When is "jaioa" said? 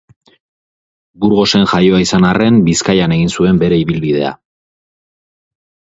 1.75-2.01